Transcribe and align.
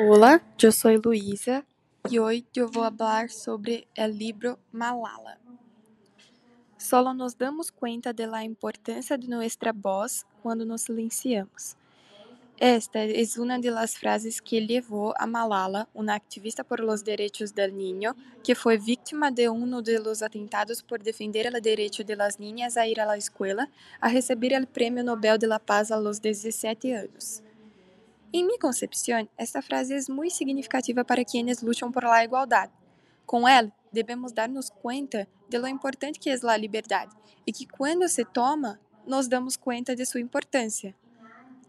Hola, 0.00 0.44
yo 0.56 0.70
soy 0.70 1.00
Luisa 1.02 1.66
y 2.08 2.18
hoy 2.18 2.46
yo 2.52 2.68
voy 2.68 2.84
a 2.84 2.86
hablar 2.86 3.30
sobre 3.30 3.88
el 3.96 4.16
libro 4.16 4.60
Malala. 4.70 5.40
Solo 6.76 7.12
nos 7.14 7.36
damos 7.36 7.72
cuenta 7.72 8.12
de 8.12 8.28
la 8.28 8.44
importancia 8.44 9.18
de 9.18 9.26
nuestra 9.26 9.72
voz 9.72 10.24
cuando 10.40 10.64
nos 10.64 10.82
silenciamos. 10.82 11.76
Esta 12.58 13.02
es 13.02 13.38
una 13.38 13.58
de 13.58 13.72
las 13.72 13.96
frases 13.96 14.40
que 14.40 14.64
llevó 14.64 15.20
a 15.20 15.26
Malala, 15.26 15.88
una 15.94 16.14
activista 16.14 16.62
por 16.62 16.78
los 16.78 17.02
derechos 17.02 17.52
del 17.52 17.76
niño, 17.76 18.14
que 18.44 18.54
fue 18.54 18.78
víctima 18.78 19.32
de 19.32 19.48
uno 19.48 19.82
de 19.82 19.98
los 19.98 20.22
atentados 20.22 20.80
por 20.80 21.02
defender 21.02 21.46
el 21.46 21.60
derecho 21.60 22.04
de 22.04 22.14
las 22.14 22.38
niñas 22.38 22.76
a 22.76 22.86
ir 22.86 23.00
a 23.00 23.06
la 23.06 23.16
escuela, 23.16 23.68
a 24.00 24.10
recibir 24.10 24.52
el 24.52 24.68
Premio 24.68 25.02
Nobel 25.02 25.40
de 25.40 25.48
la 25.48 25.58
Paz 25.58 25.90
a 25.90 25.98
los 25.98 26.22
17 26.22 26.96
años. 26.96 27.42
Em 28.30 28.44
minha 28.44 28.58
concepção, 28.58 29.26
esta 29.38 29.62
frase 29.62 29.94
é 29.94 30.12
muito 30.12 30.34
significativa 30.34 31.02
para 31.02 31.24
quienes 31.24 31.62
lutam 31.62 31.90
por 31.90 32.04
la 32.04 32.22
igualdade. 32.22 32.72
Com 33.24 33.48
ela, 33.48 33.72
devemos 33.90 34.32
dar-nos 34.32 34.68
conta 34.68 35.26
de 35.48 35.58
lo 35.58 35.66
importante 35.66 36.18
que 36.18 36.28
é 36.28 36.36
a 36.42 36.56
liberdade 36.56 37.16
e 37.46 37.52
que 37.52 37.66
quando 37.66 38.06
se 38.06 38.24
toma, 38.26 38.78
nos 39.06 39.28
damos 39.28 39.56
conta 39.56 39.96
de 39.96 40.04
sua 40.04 40.20
importância. 40.20 40.94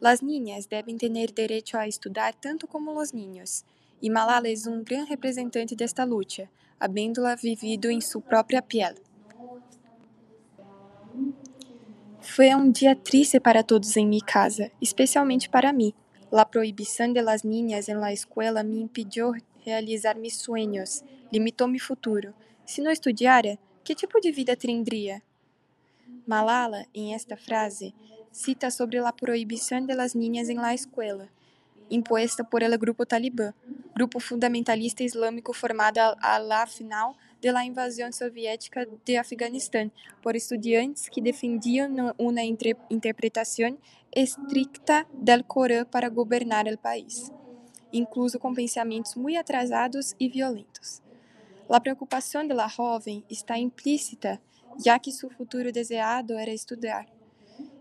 Las 0.00 0.20
niñas 0.20 0.66
devem 0.66 0.96
ter 0.96 1.32
direito 1.32 1.76
a 1.76 1.86
estudar 1.86 2.34
tanto 2.34 2.66
como 2.66 3.00
os 3.00 3.12
niños, 3.12 3.64
e 4.02 4.10
Malala 4.10 4.48
é 4.48 4.54
um 4.68 4.82
grande 4.82 5.10
representante 5.10 5.76
desta 5.76 6.04
luta, 6.04 6.48
havendo-la 6.78 7.36
vivido 7.36 7.90
em 7.90 8.00
sua 8.00 8.20
própria 8.20 8.62
piel. 8.62 8.94
Foi 12.20 12.54
um 12.54 12.70
dia 12.70 12.94
triste 12.94 13.40
para 13.40 13.62
todos 13.62 13.96
em 13.96 14.06
minha 14.06 14.24
casa, 14.24 14.70
especialmente 14.80 15.48
para 15.48 15.72
mim. 15.72 15.92
La 16.30 16.50
prohibición 16.50 17.14
de 17.14 17.22
las 17.22 17.42
niñas 17.42 17.88
en 17.88 18.00
la 18.00 18.12
escuela 18.12 18.62
me 18.62 18.76
impidió 18.76 19.32
realizar 19.64 20.18
mis 20.18 20.36
sueños, 20.36 21.02
limitó 21.30 21.66
mi 21.68 21.78
futuro. 21.78 22.34
Si 22.66 22.82
no 22.82 22.90
estudiara, 22.90 23.58
que 23.82 23.94
tipo 23.94 24.18
de 24.22 24.30
vida 24.30 24.54
tendría? 24.54 25.22
Malala, 26.26 26.86
em 26.92 27.14
esta 27.14 27.36
frase, 27.36 27.94
cita 28.30 28.70
sobre 28.70 28.98
a 28.98 29.10
proibição 29.10 29.86
de 29.86 29.94
las 29.94 30.14
niñas 30.14 30.50
en 30.50 30.58
la 30.58 30.74
escuela, 30.74 31.30
impuesta 31.88 32.44
por 32.44 32.62
el 32.62 32.76
grupo 32.76 33.06
talibã, 33.06 33.54
grupo 33.98 34.20
fundamentalista 34.20 35.02
islâmico 35.02 35.52
formado 35.52 35.98
la 36.46 36.66
final 36.68 37.16
de 37.40 37.50
la 37.50 37.64
invasão 37.64 38.12
soviética 38.12 38.86
de 39.04 39.16
Afeganistão 39.16 39.90
por 40.22 40.36
estudantes 40.36 41.08
que 41.08 41.20
defendiam 41.20 42.14
uma 42.16 42.42
interpretação 42.88 43.76
estricta 44.14 45.04
del 45.12 45.42
Corão 45.42 45.84
para 45.84 46.08
governar 46.08 46.66
o 46.68 46.78
país, 46.78 47.32
incluso 47.92 48.38
com 48.38 48.54
pensamentos 48.54 49.16
muito 49.16 49.40
atrasados 49.40 50.14
e 50.20 50.28
violentos. 50.28 51.02
A 51.68 51.80
preocupação 51.80 52.46
de 52.46 52.54
la 52.54 52.68
jovem 52.68 53.24
está 53.28 53.58
implícita, 53.58 54.40
já 54.84 54.96
que 55.00 55.10
seu 55.10 55.28
futuro 55.28 55.72
desejado 55.72 56.34
era 56.34 56.52
estudar 56.52 57.04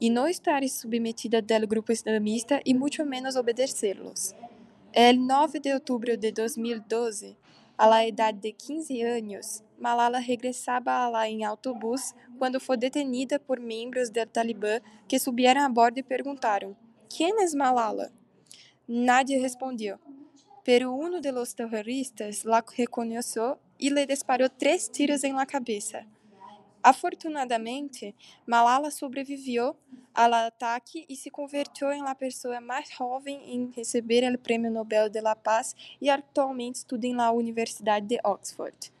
e 0.00 0.08
não 0.08 0.26
estar 0.26 0.66
submetida 0.70 1.42
del 1.42 1.66
grupo 1.66 1.92
islamista 1.92 2.62
e 2.64 2.72
muito 2.72 3.04
menos 3.04 3.36
obedecer-los. 3.36 4.34
El 4.92 5.26
9 5.26 5.60
de 5.60 5.74
outubro 5.74 6.16
de 6.16 6.32
2012, 6.32 7.36
a 7.76 7.86
la 7.86 8.06
edad 8.06 8.32
de 8.32 8.52
15 8.52 9.02
anos, 9.02 9.62
Malala 9.78 10.18
regressava 10.18 11.06
lá 11.08 11.28
em 11.28 11.44
autobús 11.44 12.14
quando 12.38 12.58
foi 12.58 12.78
detenida 12.78 13.38
por 13.38 13.60
membros 13.60 14.08
do 14.08 14.24
Talibã 14.26 14.80
que 15.06 15.18
subiram 15.18 15.60
a 15.60 15.68
bordo 15.68 15.98
e 15.98 16.02
perguntaram: 16.02 16.74
Quem 17.06 17.34
é 17.38 17.54
Malala? 17.54 18.10
Nadie 18.88 19.38
respondeu. 19.38 19.98
Pero 20.64 20.94
uno 20.94 21.20
de 21.20 21.32
los 21.32 21.52
terroristas 21.52 22.44
la 22.44 22.64
reconheceu 22.74 23.58
e 23.78 23.90
le 23.90 24.06
disparou 24.06 24.48
três 24.48 24.88
tiros 24.88 25.22
em 25.22 25.34
la 25.34 25.44
cabeça. 25.44 26.06
Afortunadamente, 26.82 28.14
Malala 28.46 28.90
sobreviveu 28.90 29.76
ao 30.14 30.32
ataque 30.34 31.04
e 31.08 31.16
se 31.16 31.30
convertiu 31.30 31.92
em 31.92 32.02
la 32.02 32.14
pessoa 32.14 32.60
mais 32.60 32.90
jovem 32.90 33.54
em 33.54 33.70
receber 33.70 34.32
o 34.32 34.38
Prêmio 34.38 34.70
Nobel 34.70 35.08
de 35.08 35.20
la 35.20 35.36
Paz 35.36 35.74
e 36.00 36.08
atualmente 36.08 36.76
estuda 36.76 37.06
em 37.06 37.14
la 37.14 37.30
Universidade 37.30 38.06
de 38.06 38.18
Oxford. 38.24 38.92